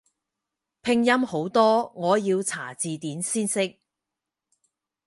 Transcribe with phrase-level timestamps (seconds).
[0.81, 3.77] 拼音好多我要查字典先識